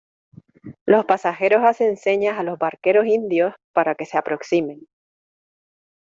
los 0.87 1.05
pasajeros 1.05 1.61
hacen 1.63 1.95
señas 1.95 2.39
a 2.39 2.43
los 2.43 2.57
barqueros 2.57 3.05
indios 3.05 3.53
para 3.71 3.93
que 3.93 4.05
se 4.07 4.17
aproximen: 4.17 4.87